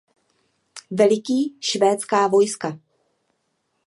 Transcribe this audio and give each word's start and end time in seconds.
Veliký 0.91 1.55
švédská 1.59 2.27
vojska. 2.27 2.79